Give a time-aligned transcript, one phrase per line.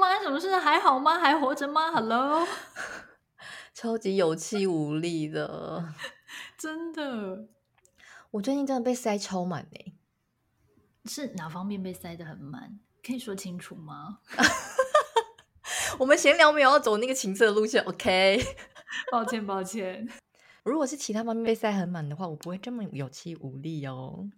[0.00, 0.18] 吗？
[0.22, 0.56] 什么事？
[0.56, 1.18] 还好吗？
[1.20, 2.46] 还活着吗？Hello，
[3.74, 5.92] 超级有气无力的，
[6.56, 7.46] 真的。
[8.32, 9.92] 我最近真的被塞超满呢。
[11.04, 12.80] 是哪方面被塞得很满？
[13.06, 14.18] 可以说清楚吗？
[15.98, 18.40] 我们闲聊没有要走那个情色路线，OK？
[19.10, 20.08] 抱歉，抱歉。
[20.62, 24.28] 如果是其他方面被塞很满的话，我不会这么有气无力哦。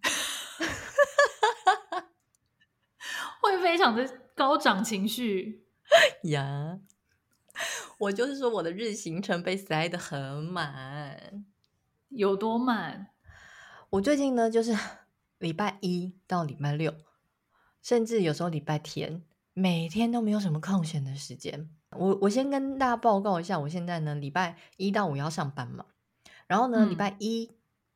[3.41, 5.65] 会非常的高涨情绪
[6.25, 6.81] 呀。
[7.99, 11.45] 我就是说，我的日行程被塞得很满，
[12.09, 13.09] 有多满？
[13.91, 14.77] 我最近呢，就是
[15.39, 16.95] 礼拜一到礼拜六，
[17.83, 19.23] 甚至有时候礼拜天，
[19.53, 21.69] 每天都没有什么空闲的时间。
[21.91, 25.85] 我我先跟大家报告一下，我现在呢，礼拜一到五要上班嘛，
[26.47, 27.51] 然后呢，礼拜一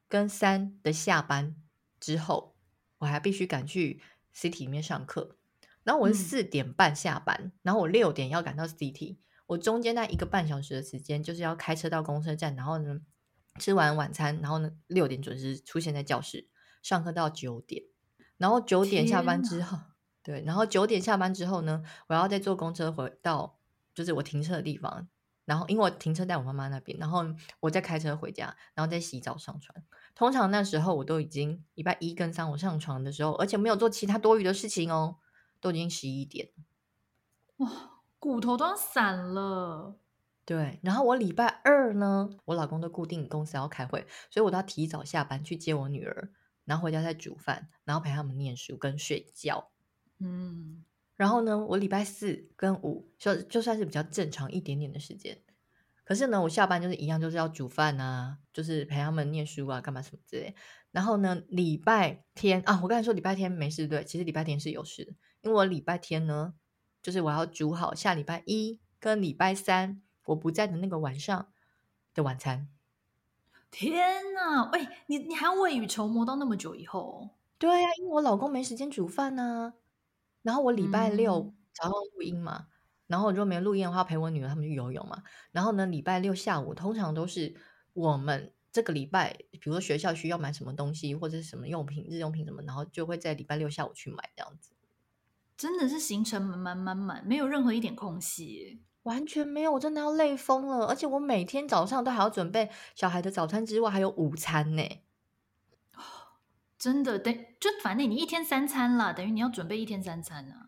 [0.07, 1.57] 跟三的下班
[1.99, 2.55] 之后，
[2.99, 4.03] 我还必须赶去
[4.35, 5.39] City 里面上课。
[5.87, 13.01] 然后我是四点半下班，嗯、然后我六点要赶到 City，我中间那一个半小时的时间，就是要开车到公车站，然后呢。
[13.59, 16.47] 吃完晚餐，然后呢，六点准时出现在教室
[16.83, 17.85] 上课到九点，
[18.37, 19.79] 然后九点下班之后，
[20.23, 23.59] 对，然后九点下班之后呢，我要再坐公车回到
[23.95, 25.09] 就是我停车的地方，
[25.47, 27.25] 然后因为我停车在我妈妈那边，然后
[27.61, 29.75] 我再开车回家，然后再洗澡上床。
[30.15, 35.17] 通常那时候我都已经礼拜一跟三我上床的时候，而且没有做其他多余的事情哦，
[35.61, 36.51] 都已经十一点，
[37.57, 39.97] 哇，骨头都要散了。
[40.45, 46.31] 对，然后我礼拜二呢，我老公都固定公司要开会，所以我都要提早下班去接我女儿，
[46.65, 49.71] 然后回家再煮饭，然后陪他们念书跟睡觉。
[50.19, 50.85] 嗯，
[51.17, 55.43] 然后呢，我礼拜四跟五就就算是比较正常一点点的时间，
[56.07, 60.55] 可是呢，我下班就是一样，就是要煮饭啊，就是陪他们念书啊，干嘛什么之类。
[60.93, 65.13] 然后呢，礼拜天啊，我刚才说礼拜天没事，对，其实礼拜天是有事的，
[65.43, 66.55] 因为我礼拜天呢，
[67.03, 70.01] 就是我要煮好下礼拜一跟礼拜三。
[70.27, 71.53] 我不在的那个晚上
[72.13, 72.69] 的晚餐，
[73.71, 74.69] 天哪！
[74.73, 77.31] 喂，你你还要未雨绸缪到那么久以后？
[77.59, 79.75] 对呀、啊，因为我老公没时间煮饭呢、啊。
[80.43, 82.76] 然后我礼拜六早上录音嘛，嗯、
[83.07, 85.23] 然后如果没录音的话，陪我女儿他们去游泳嘛。
[85.53, 87.55] 然后呢，礼拜六下午通常都是
[87.93, 94.73] 我们这个礼拜，比如说学校需要买什么东西或者是什么用品、日用品什么，然后就会在礼拜六下午去买这样子。
[95.57, 98.83] 真的是行程满满满满，没有任何一点空隙。
[99.05, 100.87] 完全没有，我真的要累疯了。
[100.87, 104.83] 而且我每天早上都还要准备小孩的早餐之外，还有午餐呢。
[106.77, 110.66] 真的，等就反正你一天三餐啦，等于你要准备一天三餐啊。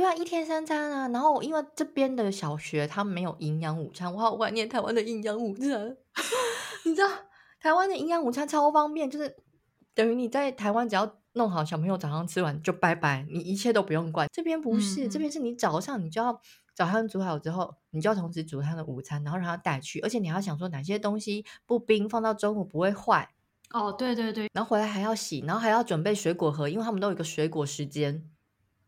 [0.00, 1.08] 对啊，一天三餐啊。
[1.08, 5.94] 然后因为这边的小学他没有营养午餐，我好怀念台湾的营养午餐。
[6.86, 7.08] 你知道
[7.60, 9.36] 台湾的营养午餐超方便，就是
[9.94, 14.26] 等于你在台湾只要弄好小朋友早上吃完就拜拜，你一切都不用管。
[14.32, 16.40] 这边不是，嗯、这边是你早上你就要。
[16.72, 20.00] 早上煮好之后，你就要同时煮他的午餐，然后让他带去。
[20.00, 23.28] 而且你要想说哪些东西不冰，放到中午不会坏。
[23.68, 24.48] 哦，对对对。
[24.54, 28.24] 然后回来还要洗，然后还要准备水果盒，因为他们都有一个水果时间。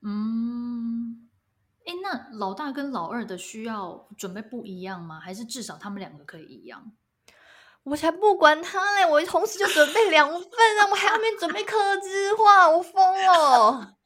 [0.04, 1.28] 嗯，
[1.86, 5.20] 哎，那老大跟老二的需要准备不一样吗？
[5.20, 6.92] 还是至少他们两个可以一样？
[7.84, 9.06] 我才不管他嘞！
[9.06, 12.94] 我同时就准备两份啊，我还要面准备科技化，我疯
[13.26, 13.96] 了。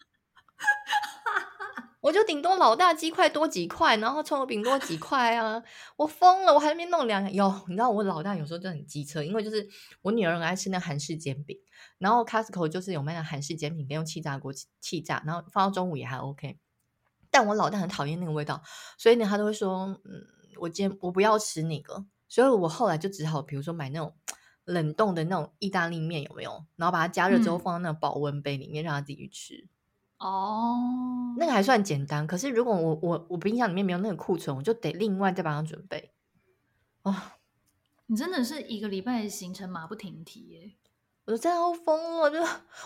[2.01, 5.61] 我就顶多老大鸡块多几块，然后葱油饼多几 块啊！
[5.97, 7.31] 我疯了，我还在那边弄两个。
[7.31, 9.67] 哟，你知道我老大有时候就很机车，因为就是
[10.03, 11.59] 我女儿很爱吃那韩式煎饼，
[11.99, 16.59] 然后 Costco 就是有卖那韩式煎饼，跟用气炸锅气炸，然后放到中午也还 OK。
[17.31, 18.63] 但我老大很讨厌那个味道，
[18.97, 20.27] 所以呢，他都会说，嗯，
[20.61, 24.15] 我煎我不要吃那个，所以我后来就只好，比如说买那种
[24.65, 26.65] 冷冻的那种意大利面，有没有？
[26.77, 29.69] 然后把它加热之后放到那个保温杯里面，让他自己去吃。
[30.19, 32.27] 哦，那个还算简单。
[32.27, 36.13] 可是如果我我我冰箱里面没有那个库存，我就得另外再帮他准备。
[37.03, 37.15] 哦，
[38.07, 40.73] 你真的是一个礼拜的行程马不停蹄耶！
[41.27, 42.39] 我真的要疯了，就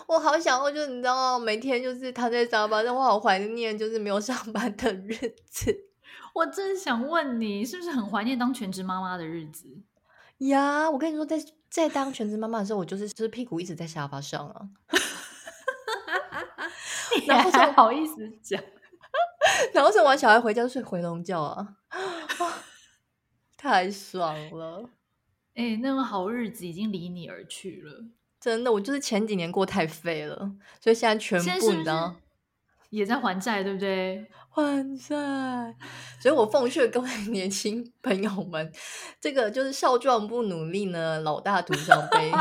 [0.06, 5.14] 我好想要，就你知道，每天就是躺在沙发上，我好怀念就是没有上班的日
[5.46, 5.90] 子。
[6.34, 9.68] 我真想问你，是不是很怀念当全职妈妈的日子
[10.38, 10.90] 呀？
[10.90, 11.38] 我跟你说，在
[11.68, 14.68] 在当全职妈妈的时候，我就是就是屁股一直在沙发上啊。
[17.26, 18.62] 然后才 好意思讲，
[19.74, 21.76] 然后生完小孩回家就睡回笼觉啊，
[23.56, 24.88] 太爽了！
[25.54, 28.04] 哎、欸，那个好日子已经离你而去了，
[28.40, 28.72] 真的。
[28.72, 32.16] 我就是前几年过太废了，所以现在全部你知道，
[32.90, 34.26] 也在还债，对不对？
[34.52, 35.16] 还债，
[36.20, 38.72] 所以我奉劝各位 年轻朋友们，
[39.20, 42.32] 这个就是少壮不努力呢，老大徒伤悲，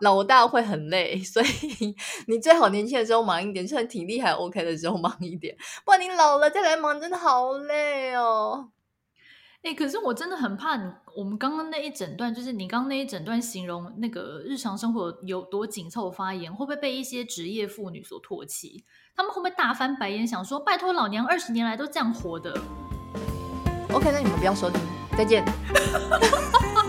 [0.00, 1.94] 老大会很累，所以
[2.28, 8.70] 你最好年轻的时候忙一点，趁体力还 OK 的时候忙一点，不然你老了再来忙，真的好累哦。
[9.62, 10.90] 哎、可是我真的很怕你。
[11.16, 18.84] 我们刚刚那一整段，就是你刚刚那一整段形容那个日常生活有多紧凑发言，会不会被一些职业妇女所唾弃？
[19.14, 22.58] 他们会不会大翻白眼，想说拜托老娘二十年来都这样活的
[23.92, 24.80] ？OK，那你们不要收听，
[25.16, 25.44] 再见。